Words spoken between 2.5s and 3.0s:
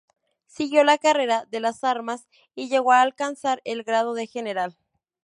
y llegó